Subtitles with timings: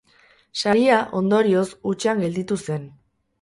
[0.61, 2.89] Saria, ondorioz, hutsean gelditu zen.